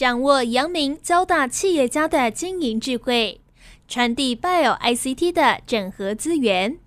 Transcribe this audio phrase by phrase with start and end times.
[0.00, 3.42] 掌握阳明交大企业家的经营智慧，
[3.86, 6.78] 传递 Bio ICT 的整合资源，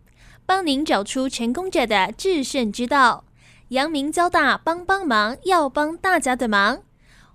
[0.47, 3.25] 帮您找出成功者的制胜之道。
[3.67, 6.79] 阳明交大帮帮忙，要帮大家的忙。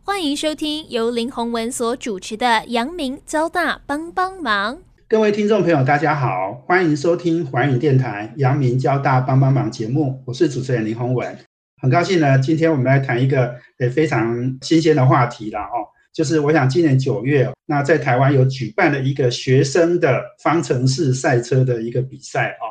[0.03, 4.79] 欢迎收听由林宏文所主持的阳明交大帮帮忙。
[5.07, 11.39] 各位听众朋友，大家好，欢迎收听环宇电台阳明交大帮帮忙节目，我是主持人林宏文，
[11.81, 22.67] 很高兴呢，今天我们来谈一个呃非常新鲜的话题了哦，就是我想今年九月，那在台湾有举办了一个学生的方程式赛车的一个比赛哦，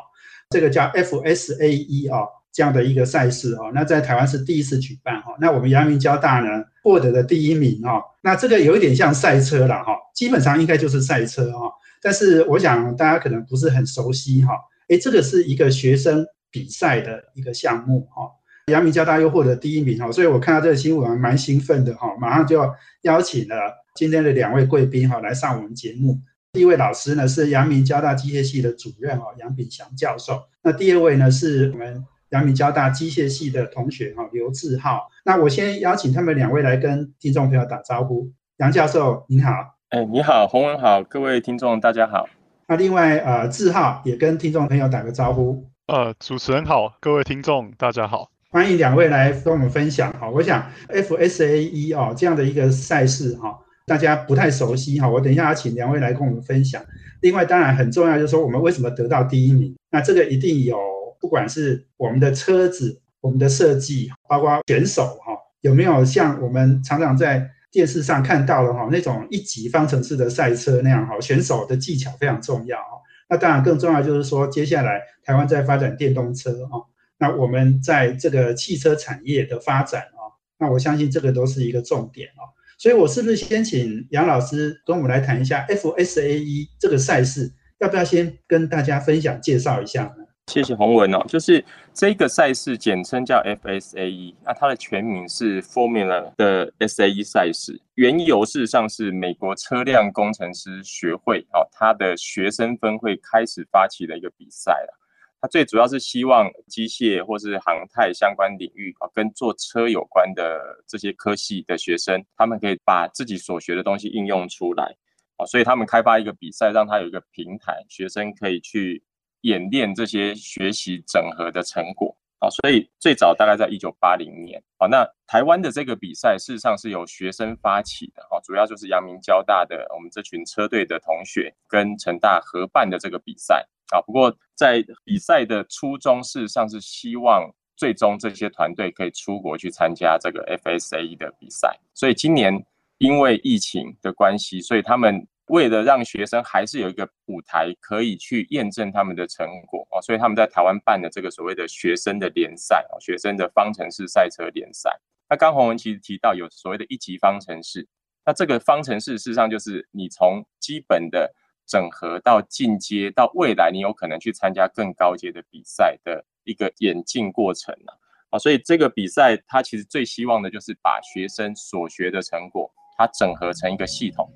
[0.50, 11.72] 这个叫 FSAE 哦这样的一个赛事哦，那在台湾是第一次举办哈，那我们阳明交大呢获得了第一名哦，那这个有一点像赛车了哈，基本上应该就是赛车哈。
[12.00, 14.52] 但是我想大家可能不是很熟悉哈，
[14.88, 18.30] 诶，这个是一个学生比赛的一个项目哈，
[18.68, 23.56] 阳明交大又获得第一名哈，所以我看到这个新闻蛮兴奋的哈，马上就要邀请了
[23.94, 26.18] 今天的两位贵宾哈来上我们节目。
[26.52, 35.08] 第一位老师呢是阳明交大机械系的主任哦杨炳祥教授，那第二位呢是我们阳明交大机械系的同学哈刘志浩。
[35.24, 38.30] 那我先邀请他们两位来跟听众朋友打招呼。
[38.58, 39.52] 杨教授您好。
[39.90, 42.26] 哎，你好，洪文好，各位听众大家好。
[42.66, 45.64] 那另外呃，志浩也跟听众朋友打个招呼。
[45.86, 50.28] 呃，主持人好，各位听众大家好，欢迎两位来跟我们分享哈。
[50.30, 56.82] 我想 FSAE 哦这样的一个赛事哈，大家不太熟悉哈，我等一下要请两位来跟我们分享。
[57.20, 60.78] 另外当然很重要就是说我们为什么得到第一名，那这个一定有
[61.20, 67.50] 不管是我们的车子、我们的设计，包括选手哈，有没有像我们常常在。
[67.70, 72.96] 电视上看到的哈，那种一级方程式的赛车那样哈，选手的技巧非常重要哈。
[73.28, 76.82] 那当然更重要就是说，接下来台湾在发展电动车哈，
[77.18, 82.46] 那我们在这个汽车产业的发展啊，那我相信这个都是一个重点哦。
[82.78, 90.24] 所以我是不是先请杨老师跟我们来谈一下 FSAE 这个赛事，要不要先跟大家分享介绍一下呢？
[90.46, 97.78] 谢谢洪文哦，就是这个赛事简称叫 FSAE，那它的全名是 Formula 的 SAE 赛事。
[97.96, 104.97] 缘由事实上是美国车辆工程师学会哦，它的学生分会开始发起的一个比赛了。
[105.40, 114.96] 它最主要是希望机械或是航太相关领域啊，跟做车有关的这些科系的学生，他们可以把自己所学的东西应用出来
[115.36, 119.02] 啊，所以他们开发一个比赛，让它有一个平台，学生可以去。
[119.42, 134.00] 演练这些学习整合的成果啊，所以最早大概在一九八零年啊，那台湾的这个比赛事实上是由学生发起的啊，主要就是阳明交大的我们这群车队的同学跟成大合办的这个比赛啊。
[134.02, 142.64] 不过在比赛的初衷事实上是希望最终这些团队可以出国去参加这个 FSA 的比赛，所以今年
[142.98, 145.26] 因为疫情的关系，所以他们。
[145.48, 154.94] 为了让学生还是有一个舞台可以去验证他们的成果哦，所以他们在台湾办的这个所谓的学生的联赛哦，学生的方程式赛车联赛。
[155.26, 157.88] 那刚洪文其实提到有所谓的一级方程式，
[158.26, 161.34] 那这个方程式事实上就是你从基本的
[161.68, 167.92] 整合到进阶到未来你有可能去参加更高阶的比赛的一个演进过程啊。
[168.30, 174.28] 啊，所以这个比赛它其实最希望的就是把学生所学的成果它整合成一个系统。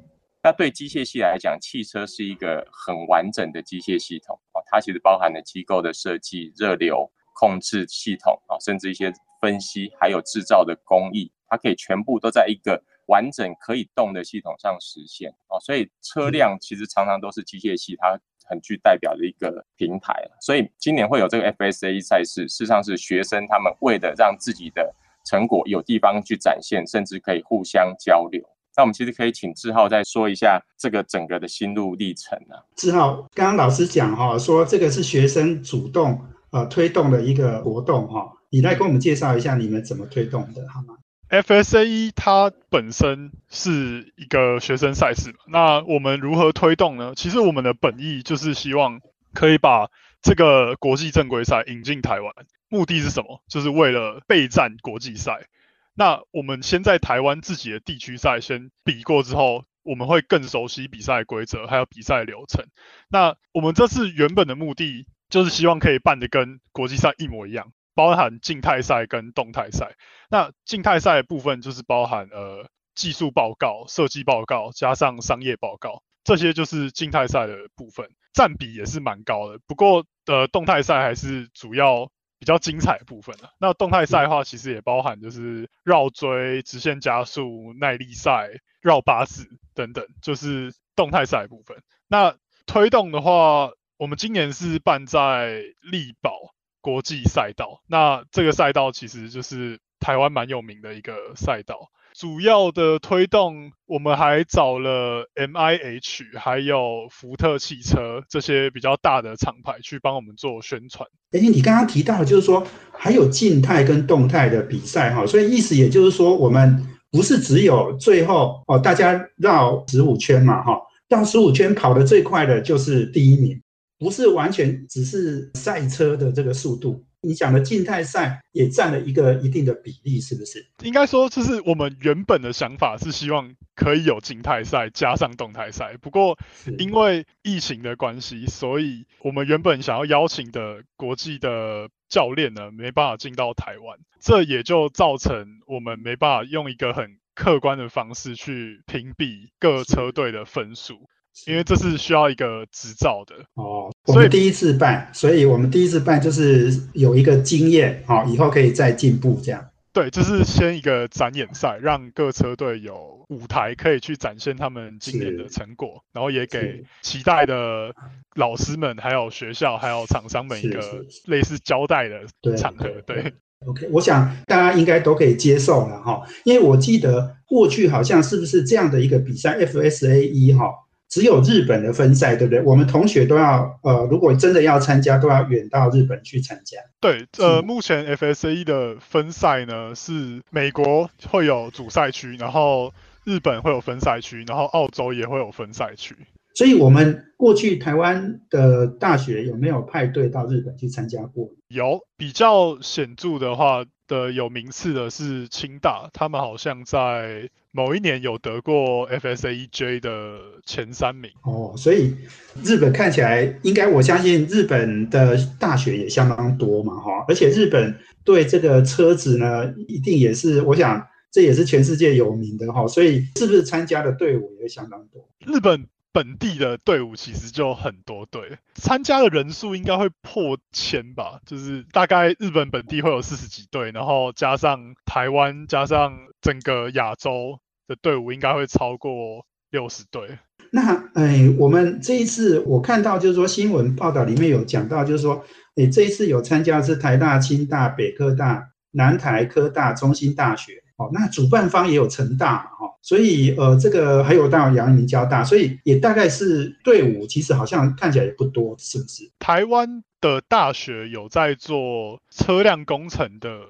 [0.42, 15.58] 那对机械系来讲，汽车是一个很完整的机械系统啊，它其实包含了机构的设计、热流控制系统啊，甚至一些分析，还有制造的工艺，它可以全部都在一个完整可以动的系统上实现哦。
[15.60, 28.42] 所以车辆其实常常都是机械系它很具代表的一个平台所以今年会有这个 FSA 赛事，事实上是学生他们为了让自己的成果有地方去展现，甚至可以互相交流。
[28.76, 32.58] 那我们其实可以请志浩再说一下这个整个的心路历程啊。
[32.74, 36.18] 志浩，刚刚老师讲哈，说这个是学生主动
[36.50, 40.96] 呃推动的一个活动哈，你来跟我们介绍一下你们怎么推动的好吗
[41.32, 47.14] ？FSAE 它本身是一个学生赛事，那我们如何推动呢？
[47.16, 49.00] 其实我们的本意就是希望
[49.32, 49.88] 可以把
[50.20, 52.34] 这个国际正规赛引进台湾，
[52.68, 53.42] 目的是什么？
[53.48, 55.46] 就是为了备战国际赛。
[55.94, 62.66] 那我们先在台湾自己的地区赛先比过之后，我们会更熟悉比赛规则还有比赛流程。
[63.08, 69.96] 那我们这次原本的目的就是希望可以办的跟国际赛一模一样，包含静态赛跟动态赛。
[70.30, 79.58] 那静态赛的部分就是包含呃技术报告、设计报告加上商业报告，这些就是静态赛的部分，占比也是蛮高的。
[79.66, 82.10] 不过呃动态赛还是主要。
[82.42, 83.48] 比较精彩的部分的。
[83.60, 88.48] 那动态赛的话，其实也包含就是绕锥、直线加速、耐力赛、
[88.80, 91.80] 绕八字等等，就是动态赛部分。
[92.08, 92.34] 那
[92.66, 96.51] 推动的话，我们今年是办在力宝
[96.82, 101.88] 国际赛道，那这个赛道其实就是台湾蛮有名的一个赛道。
[102.14, 111.08] 主要的推动，我们还找了 M I H，还有福特汽车这些比较大的厂牌去帮我们做宣传。
[111.30, 120.78] 哎，你刚刚提到就是说还有静态跟动态的比赛哈，所以意思也就是说，我们不是只有最后哦，大家绕十五圈嘛哈，
[121.08, 123.58] 绕十五圈跑得最快的就是第一名，
[124.02, 127.04] 不是完全只是赛车的这个速度。
[127.24, 130.66] 你讲的静态赛也占了一个一定的比例，是不是？
[130.82, 136.36] 应该说，就是我们原本的想法是希望可以有静态赛加上动态赛，不过
[136.78, 151.06] 因为疫情的关系，所以我们原本想要邀请的国际的教练呢，没办法进到台湾，这也就造成我们没办法用一个很客观的方式去评比各车队的分数。
[151.46, 159.64] 因为这是需要一个执照的哦，所以第一次办，所以我们第一次办就是有一个经验，好，以后可以再进步这样。
[159.92, 167.94] 对，就是先一个展演赛，让各车队有舞台可以去展现他们今年的成果，然后也给期待的
[168.34, 172.88] 老师们、还有学校、还有厂商们一个类似交代的场合。
[173.04, 173.34] 对
[173.66, 180.70] ，OK，我想大家应该都可以接受了哈，因为我记得过去好像是不是这样的一个比赛，FSA 一哈。
[181.12, 182.62] 只有日本的分赛，对不对？
[182.62, 186.78] 我们同学都要，呃，如果真的要参加，都要远到日本去参加。
[187.02, 192.94] 对，呃，目前 FSA 的分赛呢，是美国会有主赛区，然后
[193.24, 196.16] 日本会有分赛区，然后澳洲也会有分赛区。
[196.54, 201.50] 所以，我们过去台湾的大学有没有派队到日本去参加过？
[201.68, 207.48] 有，比较显著的话的有名次的是清大，他们好像在。
[207.74, 212.14] 某一年有得过 FSAEJ 的前三名哦，所以
[212.62, 225.26] 日本看起来应该，我相信日本的大学也相当多嘛，哈，而且日本对这个车子呢，一定也是，我想这也是全世界有名的哈，所以是不是参加的队伍也相当多？
[225.46, 237.58] 日本本地的队伍其实就很多队，参加的人数应该会破千吧，就是大概日本本地会有四十几队，然后加上台湾，加上整个亚洲。
[237.88, 240.38] 的队伍应该会超过六十队。
[240.70, 245.44] 那哎，我们这一次我看到就是说新闻报道里面有讲到，就是说
[245.74, 250.81] 哎，这一次有参加是台大、清大、北科大、南台科大、中心大学。
[251.04, 259.30] 哦，那主办方也有成大嘛，哈，所以呃，这个还有到阳明交大，所以也大概是队伍，其实好像看起来也不多，是不是？
[259.38, 263.66] 台湾的大学有在做车辆工程的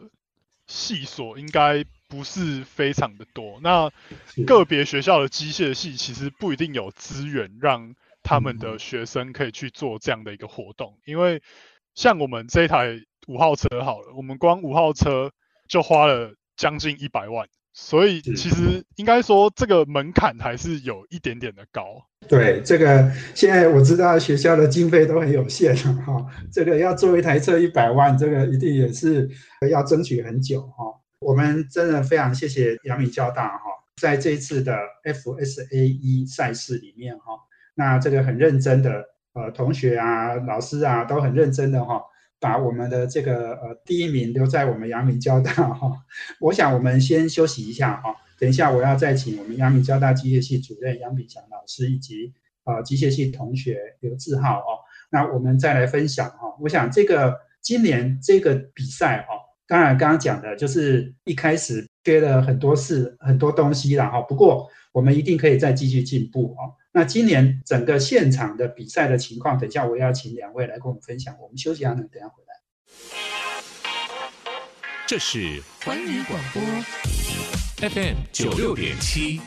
[0.66, 1.84] 系所，应该。
[2.12, 3.90] 不是非常的多，那
[4.46, 11.40] 个别学校的机械系其实不一定有资源让他们的学生可以去做这样的一个活动，因为
[11.94, 15.32] 像我们这一台五号车好了，我们光五号车
[15.68, 21.82] 就花了将近一百万，所以其实应该说这个门槛还是有一点点的高。
[22.28, 29.28] 对，这个现在我知道学校的经费都很有限哈，这个要做一台车一百万，这个一定也是
[29.70, 30.84] 要争取很久哈。
[31.18, 33.64] 我们真的非常谢谢阳明交大哈，
[34.00, 37.34] 在这一次的 FSAE 赛事里面哈，
[37.74, 39.04] 那这个很认真的
[39.34, 42.02] 呃同学啊、老师啊都很认真的哈，
[42.42, 45.92] 把我们的这个呃第一名留在我们阳明交大哈。
[46.40, 52.32] 我想我们先休息一下哈，等一下我要再请我们阳明交大机械系主任杨炳祥老师以及
[52.64, 56.52] 呃机械系同学刘志浩哦，那我们再来分享哈。
[56.60, 59.38] 我想这个今年这个比赛哈。
[59.68, 64.20] 当然，刚刚讲的就是一开始缺了很多事、很多东西了哈。
[64.20, 66.74] 不过我们一定可以再继续进步哦。
[66.94, 71.34] 那今年整个现场的比赛的情况，等一下我要请两位来跟我们分享。
[71.40, 72.52] 我们休息一下呢，等下回来。
[75.06, 76.60] 这是环宇广播
[77.88, 79.40] FM 九六点七，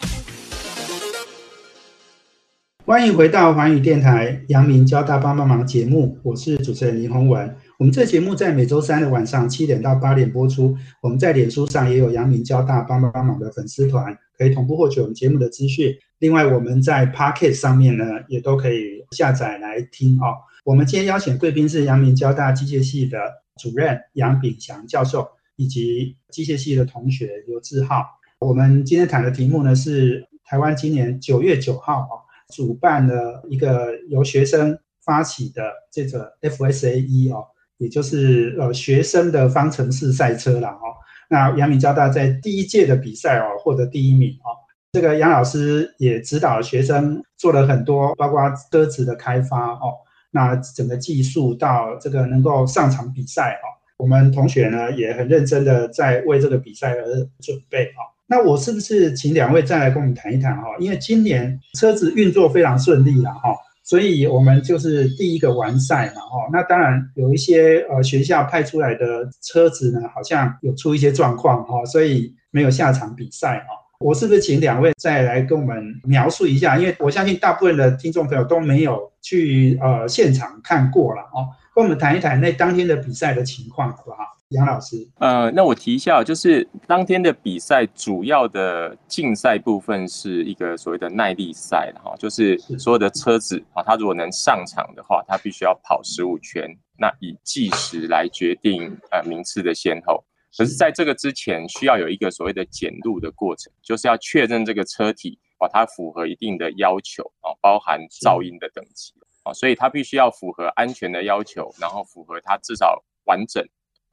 [2.84, 7.56] 欢迎回到环宇电台阳明交大帮帮忙节目，我是主持人林宏文。
[7.78, 10.76] 我们这节目在每周三的晚上七点到八点播出。
[11.00, 15.96] 我们在脸书上也有阳明交大帮帮忙的粉丝团，可以同步获取我们节目的资讯。
[16.20, 20.36] 另外，我们在 Pocket 上面呢，也都可以下载来听哦。
[20.64, 23.18] 我们今天邀请贵宾是阳明交大机械系的
[23.62, 28.04] 主任杨炳祥教授，以及机械系的同学刘志浩。
[28.40, 32.14] 我们今天谈的题目呢，是台湾今年九月九号啊，
[32.54, 37.46] 主办的一个由学生发起的这个 FSAE 哦。
[37.78, 40.96] 也就是呃学生的方程式赛车了哦。
[41.30, 44.54] 那阳明交大在第一届的比赛哦获得第一名哦。
[44.94, 48.42] 这个杨老师也指导学生做了很多，包括
[48.72, 49.94] 鸽子的开发哦。
[50.32, 53.66] 那整个技术到这个能够上场比赛哦，
[53.98, 57.04] 我们同学呢也很认真的在为这个比赛而
[57.42, 58.04] 准备哦。
[58.28, 60.64] 那我是不是请两位再来跟我们谈一谈哈？
[60.80, 63.56] 因为今年车子运作非常顺利了哈，
[63.86, 66.50] 所以我们就是第一个完赛嘛哈。
[66.52, 73.68] 那当然有一些呃学校派出来的车子呢，好像有出一些状况哈，所以没有下场比赛哈。
[73.98, 76.78] 我是不是请两位再来跟我们描述一下？
[76.78, 84.18] 因为我相信大部分的听众朋友都没有去呃现场看过了哦，跟我们谈一谈那当天的比赛的情况好不好？
[84.50, 100.24] 杨老师，呃，那我提一下，就是当天的比赛主要的竞赛部分是一个所谓的耐力赛哈，就是所有的车子啊，它如果能上场的话，它必须要跑十五圈，那以计时来决定呃名次的先后。
[100.56, 109.12] 可是，在这个之前，需要有一个所谓的检录的过程，就是要确认这个车体啊，它符合一定的要求啊，包含噪音的等级
[109.44, 113.62] 啊，所以它必须要符合安全的要求，然后符合它至少完整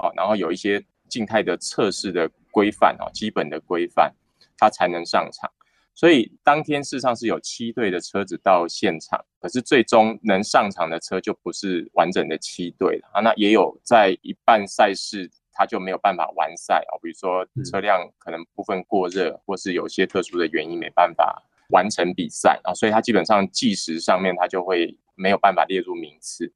[0.02, 4.14] 啊，然后有一些静态的测试的规范啊，基本的规范，
[4.58, 5.50] 它才能上场。
[5.94, 15.30] 所以当天事实上是有七队的车子到现场，可是最终能上场的车就不是完整的七队了啊，那也有在一半赛事。
[15.54, 26.50] 他就没有办法完赛啊，比如说车辆可能部分过热，或是有些特殊的原因没办法完成比赛啊，所以它基本上计时上面它就会没有办法列入名次。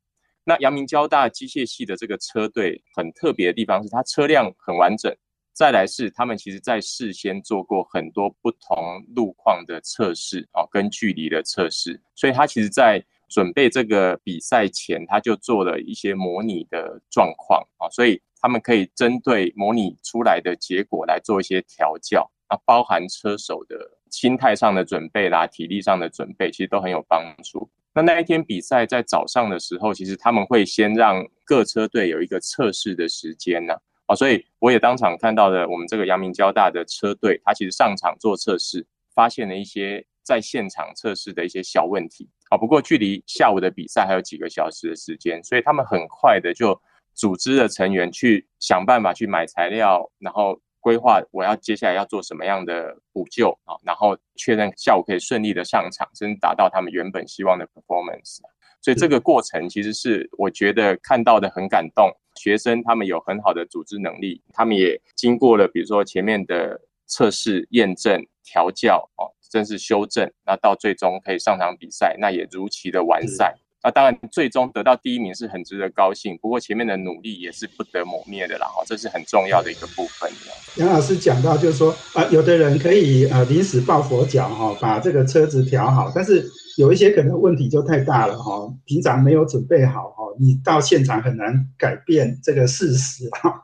[0.47, 5.15] 那阳明交大机械系的这个车队很特别的地方是，它车辆很完整，
[5.53, 18.23] 再来是他们其实在事先做过很多不同路况的测试啊，跟距离的测试，所以它其实在准备这个比赛前，他就做了一些模拟的状况啊，所以。
[18.39, 23.77] 他们可以针对模拟出来的结果来做一些调教，啊包含车手的
[24.11, 27.69] 心态上的准备啦、体力上的准备，其实都很有帮助。
[27.95, 33.75] 那那一天比赛在早上的时候，其实他们会先让各车队有一个测试的时间呢，
[34.07, 46.81] 啊，所以我也当场看到了我们这个阳明交大的车队，他其实上场做测试，发现了一些在现场测试的一些小问题，啊，不过距离下午的比赛还有几个小时的时间，所以他们很快的就。
[47.19, 58.39] 组织的成员去想办法去买材料，然后规划我要接下来要做什么样的补救啊，然后确认下午可以顺利的上场，甚至达到他们原本希望的 performance。
[58.81, 62.09] 所以这个过程其实是我觉得看到的很感动。
[62.37, 73.57] 学生他们有很好的组织能力，他们也经过了比如说前面的测试、验证、调教哦，甚至修正，那到最终可以上场比赛，那也如期的完赛。
[73.87, 76.37] 那当然，最终得到第一名是很值得高兴。
[76.43, 80.29] 不过前面的努力也是不得抹灭的啦，哈，这是很重要的一个部分。
[80.75, 86.45] 杨老师讲到，就是说啊，有的人可以呃临时抱佛脚哈，把这个车子调好，但是
[86.79, 93.63] 有一些可能问题就太大了哈，平常没有准备好哈，你到现场很难改变这个事实哈。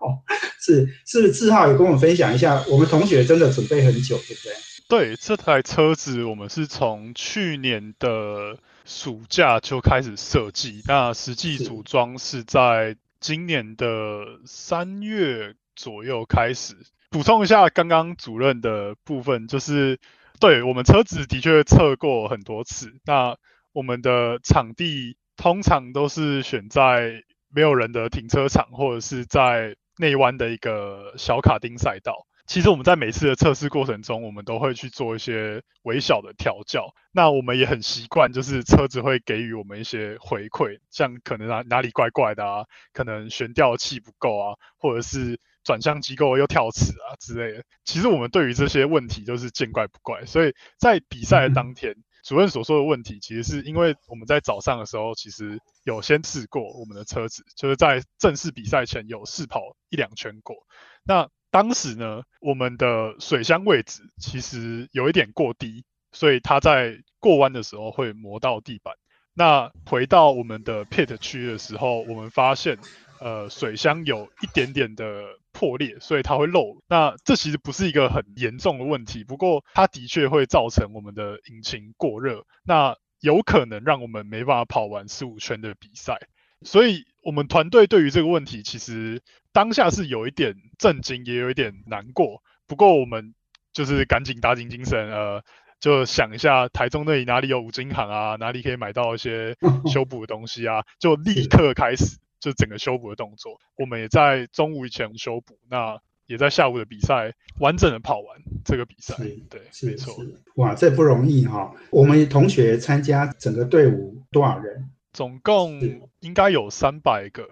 [0.60, 4.52] 是是，志浩也跟我们分享一下，我们同学真的准备很久，对不对？
[4.88, 8.56] 对，这台车子我们是从去年的。
[8.84, 16.76] 暑假就开始设计，那实际组装是在今年的三月左右开始。
[17.10, 20.00] 补充一下刚刚主任的部分，就是
[20.40, 22.92] 对我们车子的确测过很多次。
[23.04, 23.36] 那
[23.72, 32.26] 我们的场地通常都是选在没有人的停车场，或者是在内湾的一个小卡丁赛道。
[32.46, 36.92] 其实我们在每次的测试过程中，我们都会去做一些微小的调教。
[37.12, 47.64] 那我们也很习惯，就是车子会给予我们一些回馈，像可能哪哪里怪怪的啊，可能悬吊器不够啊，或者是转向机构又跳齿啊之类的。
[47.84, 50.26] 其实我们对于这些问题都是见怪不怪。
[50.26, 51.94] 所以在比赛的当天，
[52.24, 60.56] 主任所说的问题，其实是因为我们在早上的时候，其实有先试过我们的车子，就是在正式比赛前有试跑一两圈过。
[61.04, 68.94] 那当时呢，我们的水箱位置其实有一点过低，所以它在过弯的时候会磨到地板。
[69.34, 72.78] 那回到我们的 pit 区的时候，我们发现，
[73.20, 76.82] 呃，水箱有一点点的破裂，所以它会漏。
[76.88, 86.18] 那这其实不是一个很严重的问题，不过它的确会造成我们的引擎过热，那有可能让我们没办法跑完十五圈的比赛。
[86.64, 89.20] 所以，我们团队对于这个问题，其实
[89.52, 92.42] 当下是有一点震惊，也有一点难过。
[92.66, 93.34] 不过，我们
[93.72, 95.44] 就是赶紧打紧精神，呃，
[95.78, 99.56] 就想一下台中那里哪里有五金行啊，哪里可以买到一些
[99.92, 103.60] 修补的东西啊，就立刻开始就整个修补的动作。
[103.76, 109.16] 我们也在中午以前修补，那也在下午的比赛完整的跑完这个比赛。
[109.50, 110.16] 对，是没错。
[110.54, 111.74] 哇，这不容易哈！
[111.90, 114.88] 我们同学参加整个队伍多少人？
[115.12, 115.78] 总共
[116.20, 117.50] 应该有三百个人。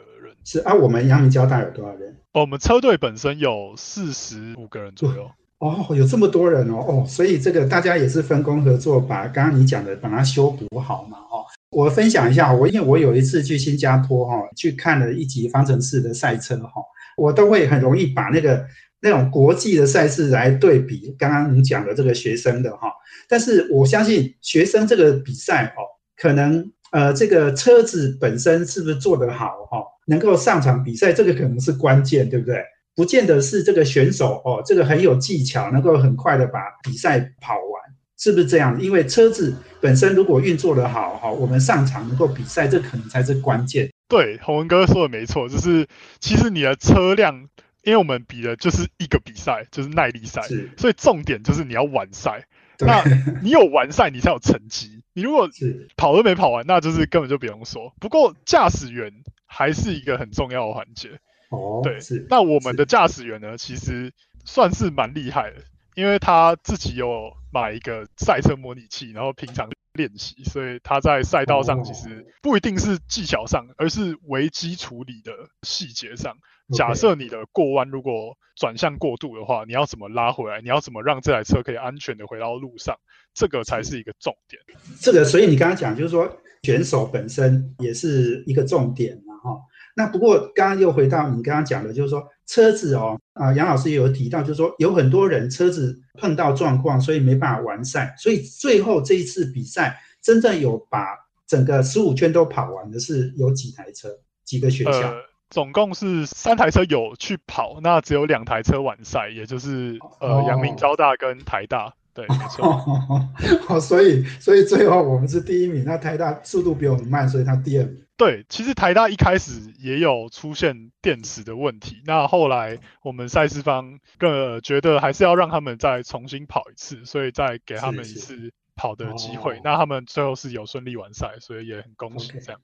[0.53, 2.13] 是啊，我们阳明交大有多少人？
[2.33, 5.31] 我们车队本身有四十五个人左右。
[5.59, 16.83] 哦，有这么多人哦，哦，所以这个大家也是分工合作，把刚刚你讲的把它修补好嘛，哦，我分享一下，我因为我有一次去新加坡哈，去看了一集方程式的赛车哈，
[17.17, 18.67] 我都会很容易把那个
[19.01, 22.93] 那种国际的赛事来对比刚刚你讲的这个学生的哈，
[23.29, 32.63] 但是我相信学生这个比赛哦，可能呃这个车子本身是不是做得好哈，能够上场比赛，这个可能是关键，对不对？
[32.97, 37.83] 不见得是这个选手哦，这个很有技巧，能够很快的把比赛跑完，
[38.19, 38.79] 是不是这样？
[38.83, 43.89] 因为车子本身如果运作的好哈，我们上场能够比赛，这可能才是关键。
[44.09, 45.87] 对，洪文哥说的没错，就是
[46.19, 47.49] 其实你的车辆，
[47.85, 50.43] 因为我们比的就是一个比赛，就是耐力赛，
[50.77, 52.45] 所以重点就是你要完赛。
[52.87, 53.03] 那
[53.43, 55.03] 你有完赛，你才有成绩。
[55.13, 55.49] 你如果
[55.97, 57.93] 跑都没跑完，那就是根本就不用说。
[58.01, 59.13] 不过驾驶员
[59.47, 61.19] 还是一个很重要的环节。
[61.51, 64.13] 哦，对，那我们的驾驶员呢，其实
[64.45, 65.57] 算是蛮厉害的，
[65.97, 69.69] 因为他自己有买一个赛车模拟器，然后平常
[70.01, 76.35] 练习，所以他在赛道上其实不一定是技巧上，而是危机处理的细节上。
[76.73, 80.61] 假设你的过弯如果转向过度的话，你要怎么拉回来？
[80.61, 82.97] 你要怎么让这台车可以安全的回到路上？
[83.35, 84.61] 这个才是一个重点。
[85.01, 86.31] 这个，所以你刚刚讲就是说，
[86.63, 89.61] 选手本身也是一个重点嘛，哈。
[90.01, 101.07] 那不过刚刚又回到你刚刚讲的，就是说车子哦，啊，杨老师也有提到，就是说有很多人车子碰到状况，所以没办法完赛，所以最后这一次比赛真正有把
[101.47, 104.09] 整个十五圈都跑完的是有几台车，
[104.43, 104.93] 几个学校？
[104.93, 105.17] 呃，
[105.51, 111.93] 总共是三台车有去跑，那只有两台车完赛，也就是呃，阳明交大跟台大。
[112.15, 112.83] 对，没错。
[113.69, 118.03] 哦，所以所以最后我们是第一名，那台大速度比我们慢，所以他第二名。
[118.21, 129.59] 对，其实台大一开始也有出现电池的问题，那后来我们赛事方更觉得还是要让他们再重新跑一次，所以再给他们一次跑的机会。
[129.65, 132.61] 那他们最后是有顺利完赛，所以也很恭喜这样。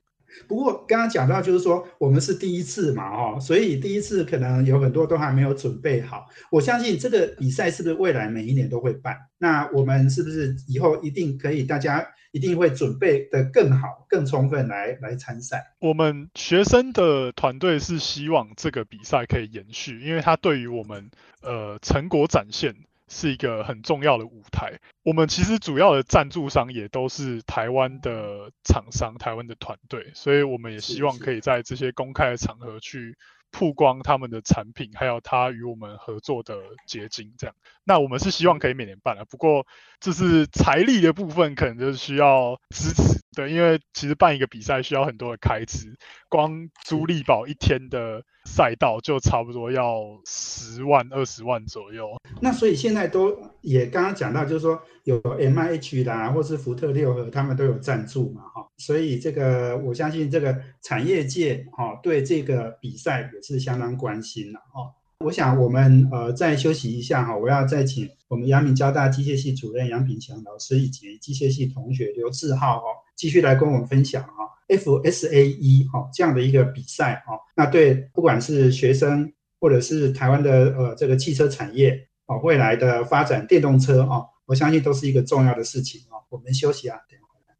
[0.49, 6.27] 不过刚刚讲到，就是说我们是第一次嘛，哦，所以第一次可能有很多都还没有准备好。
[6.51, 9.17] 我相信这个比赛是不是未来每一年都会办？
[9.39, 15.75] 那我们是不是以后一定可以，大家一定会准备的更好、更充分来来参赛？
[15.81, 21.11] 我们学生的团队是希望这个比赛可以延续，因为它对于我们
[21.43, 22.75] 呃成果展现。
[23.09, 24.79] 是一个很重要的舞台。
[25.03, 33.17] 我们其实主要的赞助商也都是台湾的厂商、台湾的团队，所以我们也希望可以在这些公开的场合去
[33.53, 37.33] 曝光他们的产品，还有他与我们合作的结晶。
[37.39, 39.25] 这样，那我们是希望可以每年办的。
[39.25, 39.67] 不过，
[40.01, 43.23] 这是财力的部分，可能就是需要支持。
[43.37, 45.97] 对，因为其实办一个比赛需要很多的开支，
[46.29, 48.25] 光租力宝一天的。
[48.47, 52.09] 赛道就差不多要十万二十万左右。
[52.41, 58.67] 那所以现在都也刚刚讲到，就是说有 M I H 啦，或是福特六和，他们都有赞助嘛，哈。
[58.79, 64.95] 所以这个我相信这个产业界哈对这个比赛也是相当关心的，哈。
[65.25, 72.85] 我想我们呃再休息一下哈，我要再请我们阳明交大机械系主任杨炳强老师以及机械系同学刘志浩哈，
[73.17, 74.31] 继续来跟我们分享哈。
[74.69, 86.21] FSAE 哈这样的一个比赛哈，那对不管是学生或者是台湾的呃这个汽车产业啊未来的发展电动车啊，我相信都是一个重要的事情啊。
[86.29, 87.55] 我们休息啊，等回来。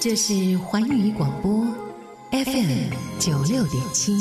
[0.00, 1.64] 这是环宇广播
[2.32, 2.90] FM
[3.20, 4.12] 九六点七，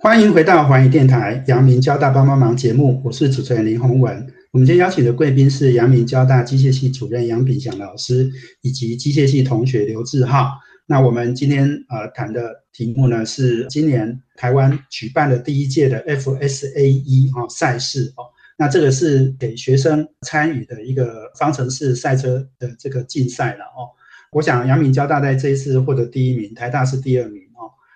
[0.00, 4.14] 欢迎回到环宇电台阳明交大帮帮忙节目，我是主持人林宏文。
[4.52, 8.30] 我们今天邀请的贵宾是阳明交大机械系主任杨炳祥老师，
[8.62, 10.52] 以及机械系同学刘志浩。
[10.86, 18.22] 那我们今天呃谈的题目呢是今年台湾举办的第一届的 FSAE 哈赛事哦。
[18.56, 23.90] 那这个是给学生参与的一个方程式赛车的这个竞赛了哦。
[24.30, 27.42] 我想阳明交大在这一次获得第一名，台大是第二名。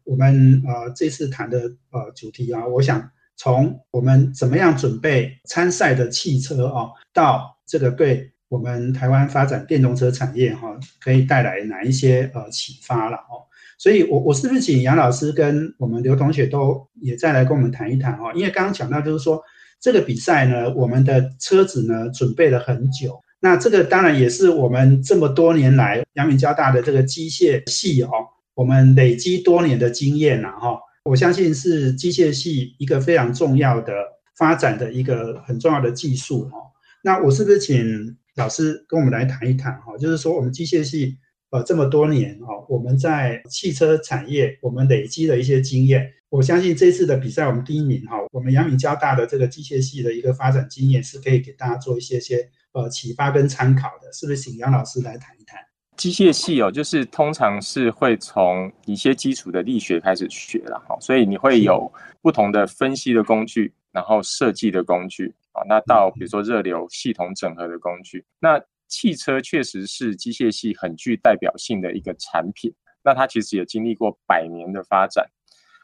[0.04, 1.58] 我们呃这次谈的
[1.90, 3.10] 呃主题啊，我想。
[3.34, 13.42] 从我们怎么样准备参赛的汽车啊，到这个对我们台湾发展电动车产业哈，可以带来哪一些呃启发了哦？
[13.78, 18.32] 所以，我我是不是请杨老师跟我们刘同学都也再来跟我们谈一谈哈？
[18.34, 19.42] 因为刚刚讲到就是说，
[19.80, 28.10] 这个比赛呢，我们的车子呢准备了很久，那这个当然也是我们这么多年来阳明交大的这个机械系哦，
[28.54, 33.92] 我们累积多年的经验呐哈，我相信是机械系一个非常重要的
[34.36, 36.58] 发展的一个很重要的技术哈。
[37.02, 39.96] 那我是不是请老师跟我们来谈一谈哈？
[39.98, 41.18] 就是说我们机械系
[41.50, 46.12] 呃这么多年哦，我们在汽车产业我们累积了一些经验。
[46.28, 54.40] 我相信这次的比赛我们第一名哈，我们阳明交大的这个机械系的一个发展经验是可以给大家做一些些呃启发跟参考的，是不是？
[54.40, 55.58] 请杨老师来谈一谈。
[55.96, 72.72] 机械系哦，就是通常是会从一些基础的力学开始学了哈，所以你会有不同的分析的工具，然后设计的工具啊，那到比如说热流系统整合的工具，那汽车确实是机械系很具代表性的一个产品，
[73.04, 75.26] 那它其实也经历过百年的发展。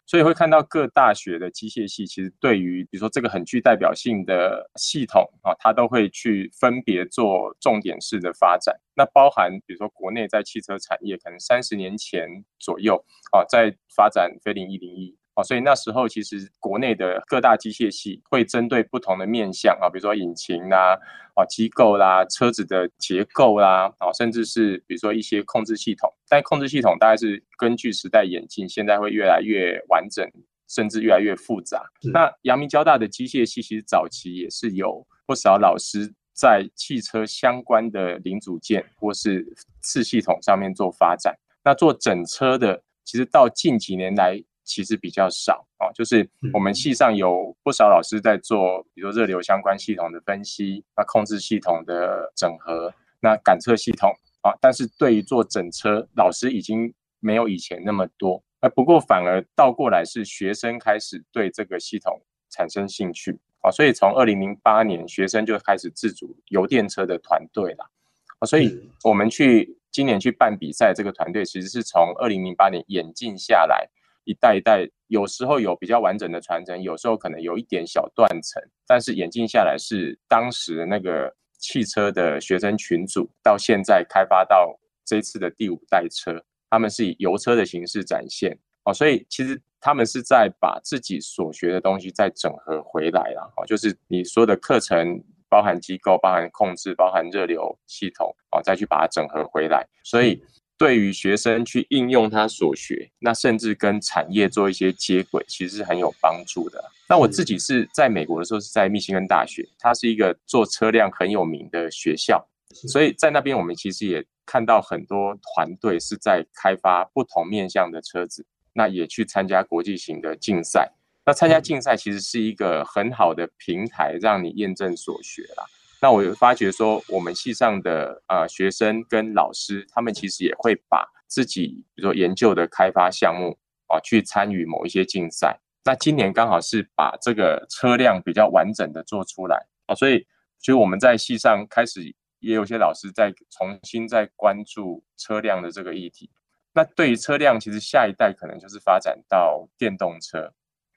[0.09, 8.75] 所以会看到各大学的机械系，其实对于比如说这个很具代表性的系统啊，它都会去分别做重点式的发展。
[8.97, 12.27] 那包含比如说国内在汽车产业，可能三十年前
[12.59, 15.15] 左右啊，在发展飞凌一零一。
[15.39, 20.99] 哦，所以那时候其实国内的各大机械系会针对不同的面向啊，比如说引擎啦、
[21.37, 26.13] 啊机构啦、车子的结构啦，啊，甚至是比如说一些控制系统。
[26.29, 30.29] 但控制系统大概是根据时代演进，现在会越来越完整，
[30.69, 31.87] 甚至越来越复杂。
[32.13, 39.47] 那阳明交大的机械系其实早期也是有不少老师在汽车相关的零组件或是
[39.83, 41.33] 次系统上面做发展。
[41.63, 44.43] 那做整车的，其实到近几年来。
[44.69, 67.91] 其实比较少啊，就是我们系上有不少老师在做，比如热流相关系统的分析，那控制系统的整合，那感测系统啊，但是对于做整车，老师已经没有以前那么多，呃，不过反而倒过来是学生开始对这个系统产生兴趣啊，所以从二零零八年学生就开始自主油电车的团队了
[68.39, 73.89] 啊，所以我们去今年去办比赛，这个团队其实是从二零零八年演进下来。
[74.29, 78.63] 一代一代，有时候有比较完整的传承，有时候可能有一点小断层。
[78.87, 88.93] 但是演进下来是当时那个汽车的学生群组，到现在开发到这次的第五代车，他们是以油车的形式展现哦。
[88.93, 93.65] 所以其实他们是在把自己所学的东西再整合回来了哦。
[93.65, 99.89] 就是你说的课程，包含机构、包含控制、包含热流系统哦，再去把它整合回来。
[100.05, 100.45] 所以。
[100.79, 106.83] 对于学生去应用他所学，那甚至跟产业做一些接轨，其实是很有帮助的。
[107.09, 112.47] 那我自己是在美国的时候是在密歇根大学，它是一个做车辆很有名的学校，
[112.87, 120.93] 所以在那边我们其实也看到很多团队是在开发不同面向的车子，那也去参加国际型的竞赛。
[121.27, 125.65] 那参加竞赛其实是一个很好的平台，让你验证所学啦。
[126.01, 133.59] 那我发觉说，我们系上的呃学生跟老师，他们其实也会把自己比如说研究的开发项目
[133.89, 135.59] 啊，去参与某一些竞赛。
[135.85, 140.27] 那今年刚好是把这个车辆比较完整的做出来啊，所以
[140.59, 146.31] 所以我们在系上开始也有些老师在重新在关注车辆的这个议题。
[146.75, 150.53] 那对于车辆，其实下一代可能就是发展到电动车。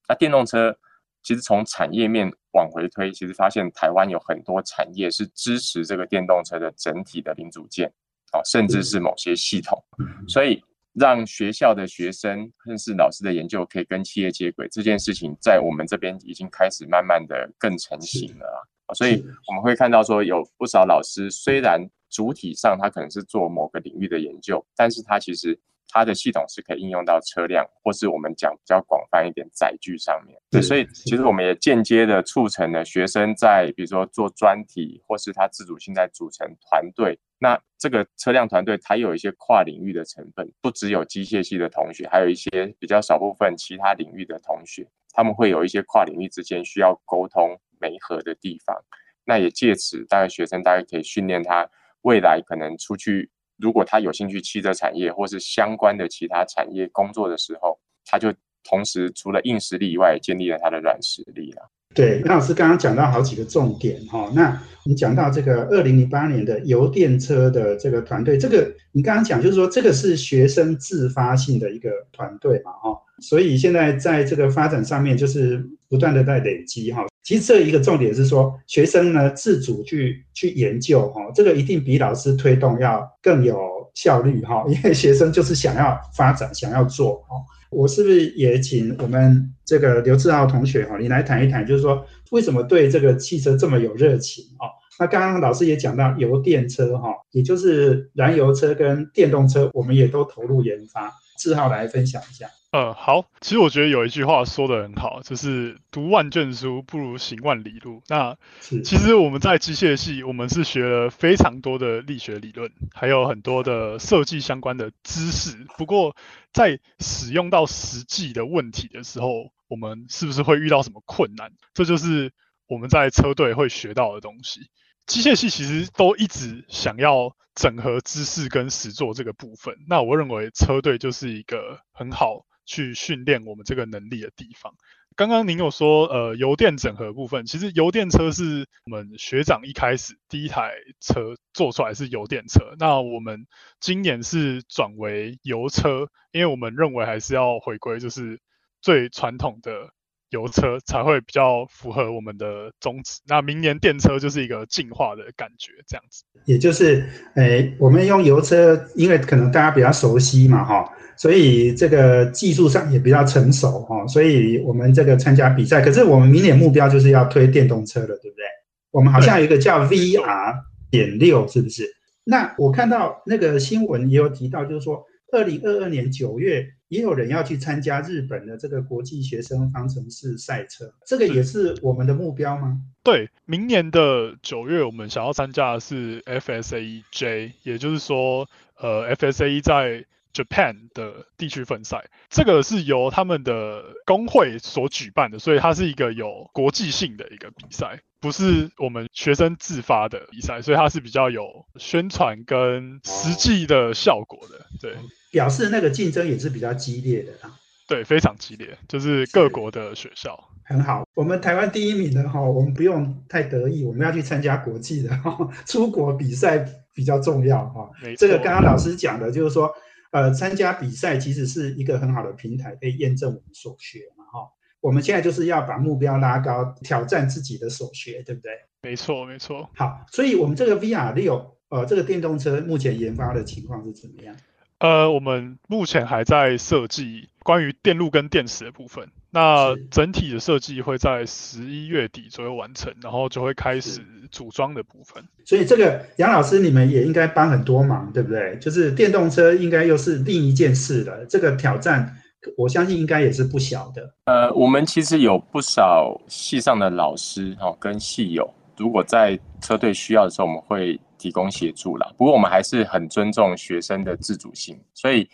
[0.08, 0.78] 那电动车。
[1.24, 7.92] 其实从产业面往回推，其实发现台湾有很多产业是支持这个电动车的整体的零组件，
[8.32, 9.84] 啊，甚至是某些系统，
[10.28, 25.60] 所以让学校的学生甚至老师的研究可以跟企业接轨，这件事情在我们这边已经开始慢慢的更成型了啊，所以我们会看到说有不少老师虽然主体上他可能是做某个领域的研究，但是他其实。
[25.94, 30.40] 它的系统是可以应用到车辆，或是我们讲比较广泛一点载具上面。
[30.50, 37.20] 对，所以其实我们也间接的促成了学生在比如说做专题，或是他自主性在组成团队。
[37.38, 48.78] 那这个车辆团队它有一些跨领域的成分，不只有机械系的同学，还有一些比较少部分其他领域的同学，他们会有一些跨领域之间需要沟通、媒合的地方。
[49.26, 51.68] 那也借此，大概学生大概可以训练他
[52.04, 53.30] 未来可能出去。
[53.62, 61.70] 如果他有兴趣汽车产业或是相关的其他产业工作的时候，他就同时除了硬实力以外，建立了他的软实力了。
[61.94, 77.06] 对，那老师刚刚讲到好几个重点哈，那你讲到这个二零零八年的油电车的这个团队，这个你刚刚讲就是说这个是学生自发性的一个团队嘛哈，所以现在在这个发展上面就是不断的在累积哈。
[77.24, 83.58] 其实这一个重点是说，学生呢自主去去研究哈，这个一定比老师推动要更有
[83.94, 87.36] 效率哈， 因为学生就是想要发展，想要做哈。
[87.70, 94.68] 我是不是也请我们这个刘志浩同学哈，你来谈一谈，就是说为什么对这个汽车这么有热情啊？
[95.00, 101.12] 那刚刚老师也讲到油电车哈，也就是燃油车跟电动车，我们也都投入研发。
[101.40, 102.46] 志浩来分享一下。
[102.72, 108.02] 呃，好，其实我觉得有一句话说的很好，就是读万卷书不如行万里路。
[108.08, 115.68] 那其实我们在机械系，我们是学了非常多的力学理论，还有很多的设计相关的知识。
[115.78, 116.16] 不过
[116.54, 121.52] 在使用到实际的问题的时候，我们是不是会遇到什么困难？
[121.74, 122.32] 这就是
[122.68, 124.62] 我们在车队会学到的东西。
[125.06, 129.76] 机械系其实都一直想要整合知识跟实作这个部分。
[129.90, 132.46] 那我认为车队就是一个很好。
[132.66, 134.74] 去训练我们这个能力的地方。
[135.18, 140.72] 刚刚您有说，呃，油电整合部分，其实油电车是我们学长一开始第一台
[141.02, 142.74] 车做出来是油电车。
[142.80, 143.46] 那我们
[143.82, 148.40] 今年是转为油车，因为我们认为还是要回归就是
[148.82, 149.92] 最传统的
[150.32, 153.22] 油车才会比较符合我们的宗旨。
[153.28, 156.24] 那明年电车就是一个进化的感觉，这样子。
[156.46, 160.92] 也就是，诶，我们用油车，因为可能大家比较熟悉嘛，哈。
[161.18, 168.44] 所以这个技术上也比较成熟哈，所以我们这个参加比赛，可是我们明年目标就是要推电动车了，对不对？
[168.90, 170.56] 我们好像有一个叫 VR
[170.90, 171.88] 点六，是不是？
[172.24, 182.82] 那我看到那个新闻也有提到，就是说二零二二年九月也有人要去参加日本的这个国际学生方程式赛车，这个也是我们的目标吗？
[183.02, 204.66] 对，明年的九月我们想要参加的是 FSAJ，也就是说，呃，FSA 在 Japan 的地区分赛，这个是由他们的工会所举办的，所以它是一个有国际性的一个比赛，不是我们学生自发的比赛，所以它是比较有宣传跟实际的效果的。
[204.82, 204.98] 对，
[205.32, 207.58] 表示那个竞争也是比较激烈的啊。
[207.88, 211.08] 对，非常激烈，就是各国的学校很好。
[211.16, 216.64] 我们台湾第一名的哈，我们不用太得意，我们要去参加国际的哈，出国比赛
[216.94, 217.90] 比较重要哈。
[218.18, 219.74] 这个刚刚老师讲的就是说。
[220.14, 224.46] 呃，参加比赛其实是一个很好的平台，可以验证我们所学嘛，哈。
[224.82, 228.52] 我们现在就是要把目标拉高，挑战自己的所学，对不对？
[228.82, 229.70] 没错，没错。
[229.74, 234.36] 好，所以我们这个 VR 六，呃，这个电动车目前研发的情况是怎么样？
[234.82, 239.08] 呃，我们目前还在设计关于电路跟电池的部分。
[239.30, 245.24] 那整体的设计会在十一月底左右完成，然后就会开始组装的部分。
[245.46, 248.58] 所以这个杨老师，你们也应该帮很多忙，对不对？
[248.60, 252.18] 就是电动车应该又是另一件事了，这个挑战
[252.58, 254.16] 我相信应该也是不小的。
[254.26, 262.12] 呃，我们其实有不少系上的老师哈，跟系友，如果在车队需要的时候，我们会提供协助啦。
[262.18, 265.30] 不过我们还是很尊重学生的自主性，所以。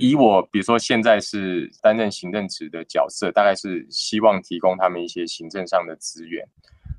[0.00, 6.44] 以我，比如说现在是担任行政职的角色，大概是希望提供他们一些行政上的资源。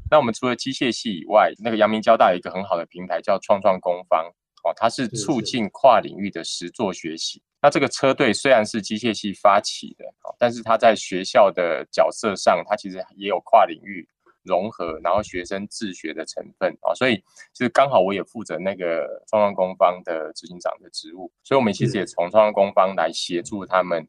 [0.09, 4.25] 那我们除了机械系以外，那个阳明交大有一个很好的平台叫创创工方，
[4.63, 7.43] 哦，它是促进跨领域的实作学习。
[7.61, 14.07] 那这个车队虽然是机械系发起的，哦，但是它在学校的角色上，它其实也有跨领域。
[14.49, 16.75] 融合，然后学生自学的成分。
[16.81, 17.15] 啊，所以
[17.53, 24.05] 其实刚好我也负责那个创创工方的执行长的职务，所以我们其实也从创创工方来协助他们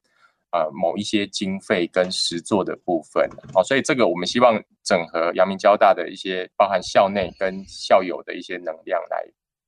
[0.52, 3.28] 呃某一些经费跟实作的部分。
[3.54, 9.22] 啊，所以这个我们希望整合阳明交大的一些包含校内跟校友的一些能量来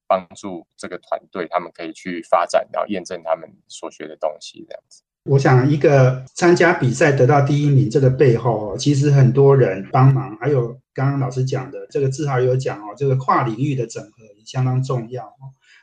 [0.09, 5.03] 帮助这个团队，他们可以去发展，然后验证他们所学的东西这样子。
[5.25, 10.37] 我想，一个参加比赛得到第一名，这个背后其实很多人帮忙。
[10.41, 15.33] 还有刚刚老师讲的，这个志豪有讲哦，这个跨领域的整合也相当重要。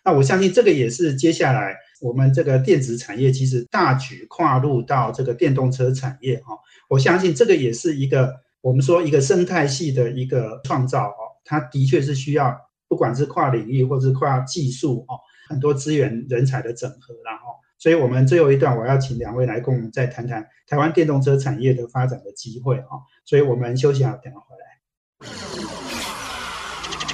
[0.03, 6.57] 那我相信这个也是接下来我们这个电子产业其实大举跨入到这个电动车产业哈。
[6.89, 11.39] 我相信这个也是一个我们说一个生态系的一个创造哦。
[11.45, 12.53] 它的确是需要
[12.89, 15.15] 不管是跨领域或是跨技术哦，
[15.47, 17.55] 很多资源人才的整合，然后。
[17.79, 22.99] 所以，我们最后一段，我要请两位来跟我们再谈谈台湾电动车产业的发展的机会啊。
[23.23, 24.65] 所以我们休息好，等会回来。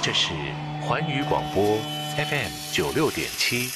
[0.02, 0.34] 这是
[0.82, 1.78] 环宇广播
[2.16, 3.68] FM 九六点七，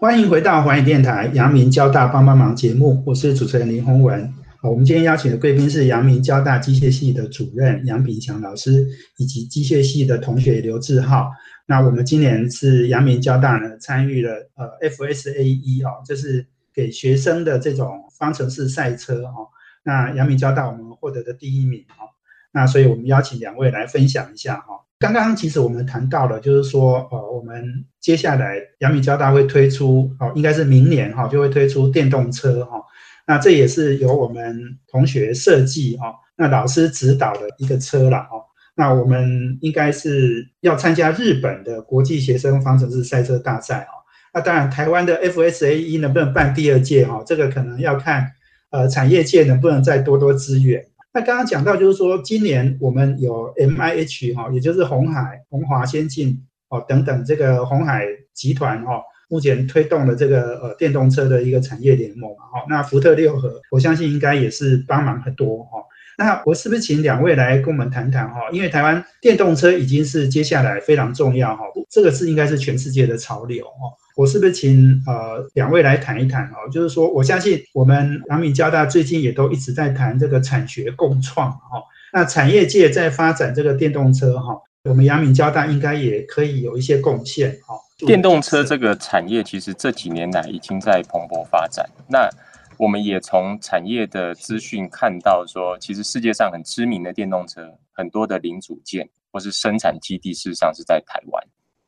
[0.00, 4.34] 欢迎回到环宇电台阳明交大帮帮忙节目，我是主持人林宏文。
[4.68, 8.84] 我们今天邀请的贵宾是阳明交大机械系的主任杨炳祥老师，
[9.16, 11.30] 以及机械系的同学刘志浩。
[11.66, 19.48] 那我们今年是阳明交大呢参与了呃 FSAE 哦，就是给学生的这种方程式赛车哦。
[19.84, 22.10] 那阳明交大我们获得的第一名哦。
[22.52, 24.80] 那所以我们邀请两位来分享一下哈。
[24.98, 32.82] 刚刚其实我们谈到了，就是说呃我们接下来阳明交大会推出哦，应该是明年哈就会推出电动车哈。
[33.26, 38.30] 那这也是由我们同学设计哈，那老师指导的一个车了哈。
[38.76, 44.04] 那我们应该是要参加日本的国际学生方程式赛车大赛哦。
[44.34, 47.22] 那当然，台湾的 FSAE 能不能办第二届哈？
[47.26, 48.30] 这个可能要看
[48.70, 50.84] 呃产业界能不能再多多支援。
[51.14, 62.66] 那刚刚讲到就是说，今年我们有 MIH 哈，也就是红海、红华先进哦等等这个红海集团哈，目前推动了这个呃电动车的一个产业联盟嘛哈。
[62.68, 65.82] 那福特六合，我相信应该也是帮忙很多哈。
[66.18, 68.40] 那我是不是请两位来跟我们谈谈哈？
[68.50, 73.92] 因为台湾电动车已经是接下来非常重要哈，这个是应该是全世界的潮流哈。
[74.16, 76.70] 我是不是请呃两位来谈一谈哦？
[76.72, 81.82] 就是说，我相信我们阳明交大最近也都一直在谈这个产学共创哈。
[82.14, 87.74] 那产业界在发展这个电动车哈，我们阳明交大应该也可以有一些贡献哈。
[87.98, 91.88] 电动车这个产业其实这几年来已经在蓬勃发展。
[92.08, 92.28] 那
[92.76, 101.42] 我们也从产业的资讯看到，说其实世界上很知名的电动车，很多的零组件或是生产基地，事实上是在台湾。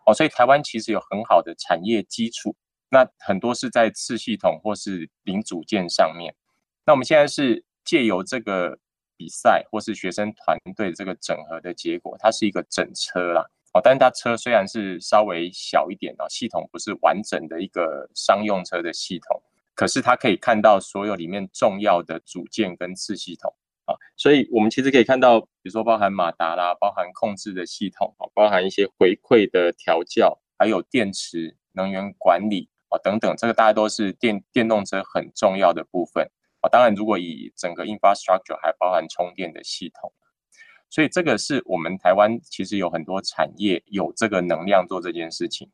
[0.06, 2.56] 哦，所以台湾其实有很好的产业基础，
[2.88, 6.34] 那很多是在次系统或是零组件上面。
[6.86, 8.78] 那我们现在是借由这个
[9.18, 13.44] 比赛或是学生团队这个整合的结果，它是一个整车啦。
[13.82, 19.42] 但它车虽然是稍微小一点哦，系统不是完整的一个商用车的系统。
[19.74, 36.28] 可是它可以看到所有里面重要的组件跟次系统啊，所以我们其实可以看到，比如说包含马达啦，包含控制的系统啊，包含一些回馈的调教，还有电池能源管理啊等等，这个大家都是电电动车很重要的部分
[36.60, 36.68] 啊。
[36.68, 40.12] 当然，如果以整个 infrastructure 还包含充电的系统，
[40.90, 45.70] 所以这个是我们台湾其实有很多产业有这个能量做这件事情。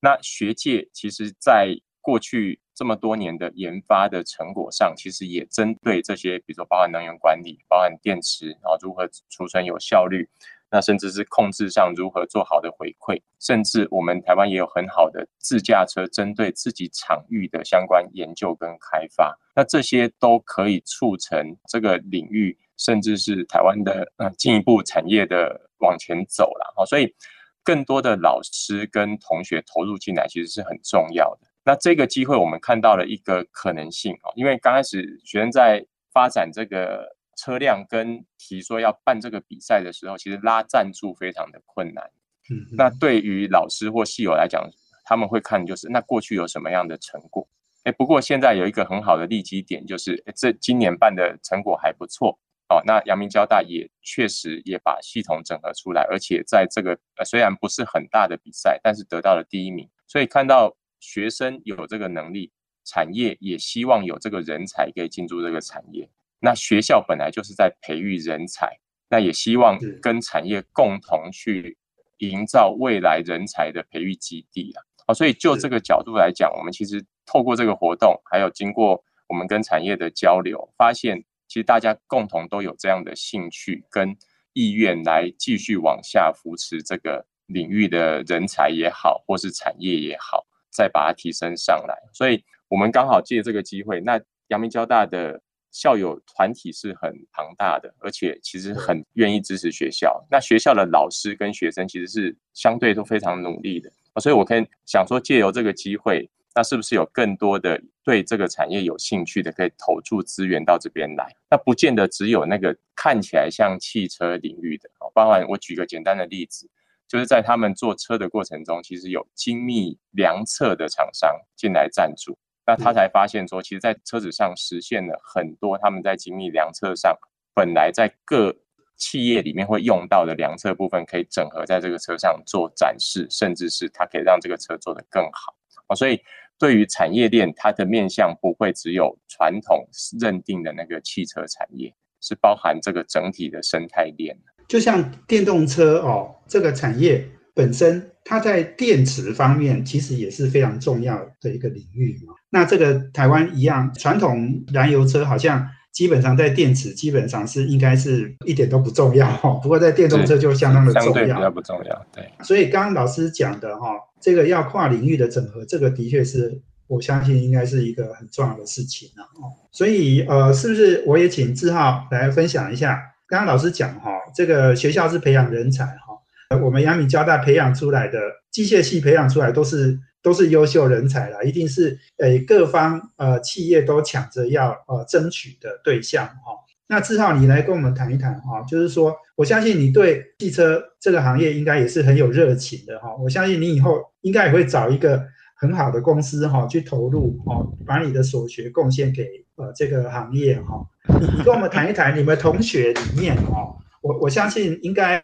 [0.00, 10.26] 那学界其实在过去这么多年的研发的成果上，其实也针对这些，比如说包含能源管理、包含电池，然后如何储存有效率，
[10.70, 26.72] 那甚至是控制上如何做好的回馈，甚至我们台湾也有很好的自驾车针对自己场域的相关研究跟开发，那这些都可以促成这个领域，甚至是台湾的呃进一步产业的往前走了。
[26.76, 27.14] 哦，所以
[27.62, 31.46] 更多的老师跟同学投入进来，其实是很重要的。
[31.64, 42.10] 那这个机会，我们看到了一个可能性哦，因为刚开始学生在发展这个车辆跟提说要办这个比赛的时候，其实拉赞助非常的困难。
[42.50, 44.66] 嗯，那对于老师或系友来讲，
[45.04, 47.46] 他们会看就是那过去有什么样的成果？
[47.84, 52.82] 哎，不过现在有一个很好的利基点，就是这今年办的成果还不错哦。
[52.84, 60.76] 那阳明交大也确实也把系统整合出来，而且在这个虽然不是很大的比赛，但是得到了第一名，所以看到。
[61.00, 62.50] 学生有这个能力，
[62.84, 66.10] 产业也希望有这个人才可以进驻这个产业。
[66.40, 68.76] 那学校本来就是在培育人才，
[69.08, 71.78] 那也希望跟产业共同去
[72.16, 74.82] 营造未来人才的培育基地啊。
[75.06, 84.16] 好，所以就这个角度来讲，我们其实透过这个活动，还有经过我们跟产业的交流，发现其实大家共同都有这样的兴趣跟
[84.52, 90.46] 意愿来继续往下扶持这个领域的人才也好，或是产业也好。
[90.70, 94.00] 再把它提升上来，所以我们刚好借这个机会。
[94.00, 95.40] 那阳明交大的
[95.72, 100.24] 校友团体是很庞大的，而且其实很愿意支持学校。
[100.30, 111.32] 那学校的老师跟学生其实是相对都非常努力的，所以我可以想说，借由这个机会，那是不是有更多的对这个产业有兴趣的，可以投注资源到这边来？
[111.48, 116.68] 那不见得只有那个看起来像汽车领域的，包含我举个简单的例子。
[117.06, 127.16] 就是在他们做车的过程中，其实有精密量测的厂商进来赞助，那他才发现说，其实，在车子上实现了很多他们在精密量测上
[127.54, 128.52] 本来在各
[128.96, 135.54] 企业里面会用到的量测部分，可以整合在这个车上做展示，甚至是它可以让这个车做得更好
[135.86, 135.94] 啊。
[135.94, 136.20] 所以，
[136.58, 139.88] 对于产业链，它的面向不会只有传统
[140.20, 152.34] 认定的那个汽车产业，是包含这个整体的生态链就像电动车哦，这个产业本身，它在电池方面其实也是非常重要的一个领域嘛。
[152.50, 159.50] 那这个台湾一样，传统燃油车好像基本上在电池基本上是应该是一点都不重要哈。
[159.62, 162.06] 不过在电动车就相当的重要，比较不重要。
[162.14, 162.28] 对。
[162.42, 163.88] 所以刚刚老师讲的哈，
[164.20, 169.50] 这个要跨领域的整合，这个的确是我相信应该是一个很重要的事情了哦。
[169.72, 173.00] 所以呃，是不是我也请志浩来分享一下？
[173.26, 176.07] 刚刚老师讲哈，这个学校是培养人才哈，
[176.56, 178.18] 我们阳明交大培养出来的
[178.50, 186.56] 机械系培养出来都是都是优秀人才啦，一定是诶各方呃企业都抢着要呃争取的对象哈。
[186.86, 193.14] 那志浩，你来跟我们谈一谈哈，就是说，我相信你对汽车这个行业应该也是很有热情的哈。
[193.16, 195.22] 我相信你以后应该也会找一个
[195.54, 200.82] 很好的公司哈去投入哦，把你的所学贡献给呃这个行业哈。
[201.20, 205.20] 你你跟我们谈一谈，你们同学里面哈，我我相信应该。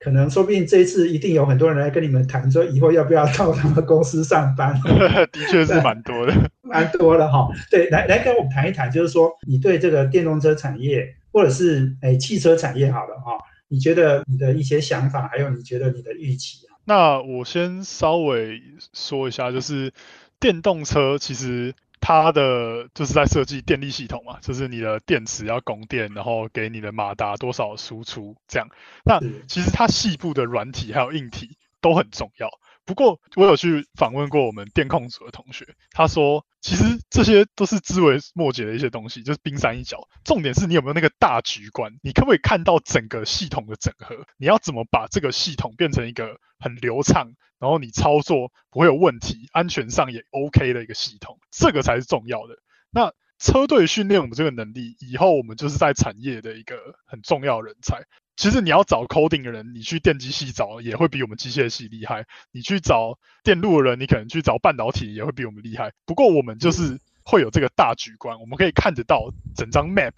[0.00, 4.74] 可能说不定这一次一定有很多人来跟你们谈，说以后要不要到他们公司上班？
[5.32, 7.48] 的确是蛮多的，蛮多的哈。
[7.70, 13.38] 对，来来跟我们谈一谈，就是说你对这个电动车产业，或者是诶汽车产业好了哈，
[13.68, 16.78] 你觉得你的一些想法，还有你觉得你的预期啊？
[16.84, 19.92] 那我先稍微说一下，就是
[20.38, 21.74] 电动车其实。
[22.00, 28.68] 它的就是在设计电力系统嘛，就是你的电池要供电，然后给你的马达多少输出这样。
[29.04, 32.50] 那其实它细部的软体还有硬体都很重要。
[32.88, 40.08] 不过我有去访问过我们电控组的同学，他说其实这些都是枝微末节的一些东西，就是冰山一角。
[40.24, 44.16] 重点是你有没有那个大局观，你可不可以看到整个系统的整合？
[44.38, 51.38] 你要怎么把这个系统变成一个很流畅，然后你操作不会有问题，安全上也 OK 的一个系统？
[51.50, 52.56] 这个才是重要的。
[52.90, 58.04] 那车队训练我们这个能力，以后我们就是在产业的一个很重要人才。
[58.38, 62.24] 其实你要找 coding 的人，你去电机系找也会比我们机械系厉害。
[62.52, 65.90] 你去找电路的人，你可能去找半导体也会比我们厉害。
[66.06, 70.12] 不过我们就是会有这个大局观，我们可以看得到整张 map，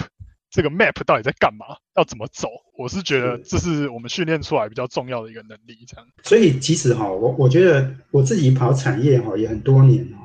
[0.50, 1.64] 这个 map 到底在干嘛，
[1.96, 2.50] 要怎么走。
[2.76, 5.78] 我是觉得这是我们训练出来比较重要的一个能力。
[5.88, 6.06] 这样。
[6.22, 10.24] 所以其实哈，我我觉得我自己跑产业哈也很多年哈，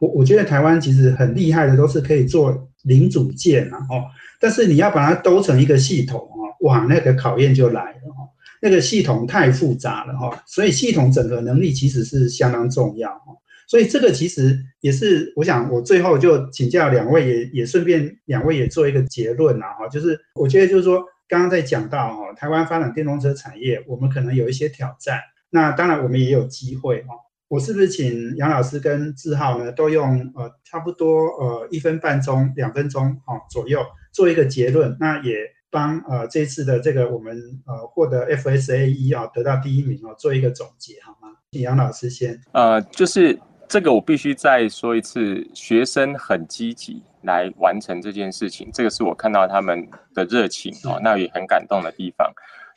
[0.00, 6.28] 我我觉得台湾其实很厉害的都是可以做零组件啊哦，但是你要把它兜成一个系统。
[6.60, 8.28] 哇，那个考验就来了哈，
[8.62, 13.34] 那个系统太复杂了哈，所以系统整合能力其实是相当重要哈，
[13.68, 27.14] 所以这个其实也是我想我最后就请教两位，也也顺便两位也做一个结论呐哈，就是我觉得就是说刚刚在讲到哈，台湾发展电动车产业，我们可能有一些挑战，那当然我们也有机会哈，
[27.48, 35.55] 我是不是请杨老师跟志浩呢，都用呃差不多呃一分半钟、两分钟哈左右做一个结论，那也。
[35.70, 37.36] 帮呃这次的这个我们
[37.66, 41.36] 呃获得 FSA 一啊得到第一名哦做一个总结好吗？
[41.52, 42.40] 请杨老师先。
[42.52, 43.38] 呃，就是
[43.68, 52.32] 这个我必须再说一次，学生很积极来完成这件事情，这个是我看到他们的热情哦，那也很感动的地方。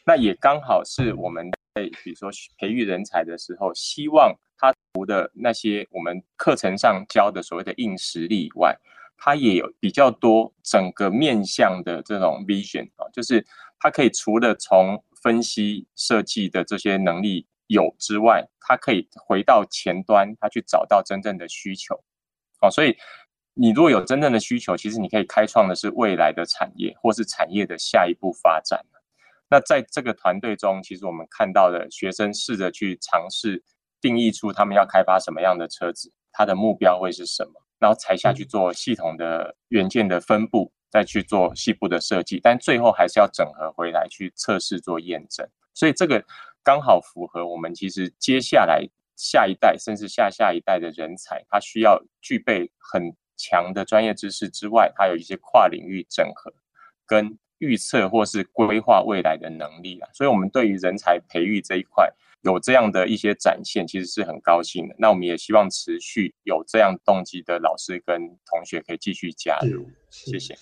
[0.06, 8.76] 那也刚好是我们在比如说培育人才的时候，希望他读的那些我们课程上教的所谓的硬实力以外。
[9.20, 13.46] 它也有比较多整个面向的这种 vision 啊，就是
[13.80, 21.96] 它可以除了从分析设计的这些能力有之外，它可以回到前端，它去找到真正的需求，
[22.62, 22.96] 哦，所以
[23.54, 28.84] 你如果有真正的需求，其实你可以开创的是未来的产业，或是产业的下一步发展。
[29.50, 33.64] 那在这个团队中，其实我们看到的学生试着去尝试
[34.00, 37.52] 定义出他们要开发什么样的车子，它的目标会是什么。
[37.80, 45.48] 然后才下去做系统的元件的分布，再去做细部的设计，但最后还是要整合回来去测试做验证。
[45.74, 46.24] 所以这个
[46.64, 56.54] 刚好符合我们其实接下来下一代甚至下下一代的人才，他需要具备很强的专业知识之外，他有一些跨领域整合
[57.08, 60.10] 跟预测或是规划未来的能力啊。
[60.14, 62.14] 所以我们对于人才培育这一块。
[62.42, 64.96] 有这样的一些展现，其实是很高兴的。
[64.98, 68.18] 那我们也希望持续有这样动机的老师跟
[68.50, 69.86] 同学可以继续加入。
[70.10, 70.56] 谢谢。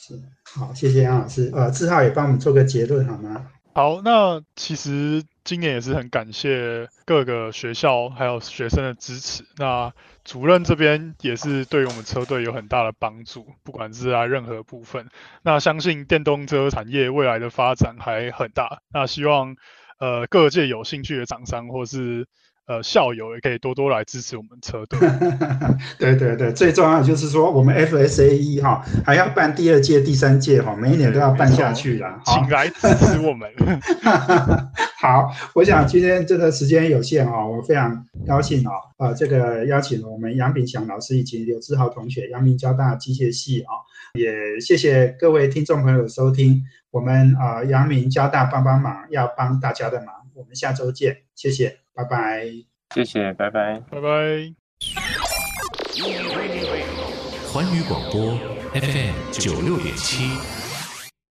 [0.44, 1.52] 好，谢谢杨老师。
[1.54, 3.52] 呃，志浩也帮我们做个结论好吗？
[3.74, 9.44] 好，那其实今年也是很感谢各个学校还有学生的支持。
[9.58, 15.08] 那主任这边也是对于我们车队有很大的帮助，不管是在任何部分。
[15.44, 18.82] 那相信电动车产业未来的发展还很大。
[18.92, 19.56] 那希望。
[20.00, 22.28] 呃，各界有兴趣的厂商或是
[22.68, 25.00] 呃校友也可以多多来支持我们车队。
[25.98, 32.06] 对对对，最重要就是说，我们 FSAE 哈还要办第二届、第三届哈，每一年都要办下去的。
[32.26, 33.50] 请来支持我们。
[35.00, 43.72] 好，我想今天这个时间有限哈，我非常高兴啊，呃，这个邀请了我们杨炳祥老师以及刘志豪同学，阳明交大机械系啊，
[44.14, 46.62] 也谢谢各位听众朋友收听。
[46.90, 50.16] 我们啊，阳明交大帮帮忙，要帮大家的忙。
[50.34, 52.46] 我们下周见，谢谢，拜拜。
[52.94, 54.54] 谢谢，拜拜，拜拜。
[57.52, 58.38] 环宇广播
[58.74, 60.57] FM 九六点七。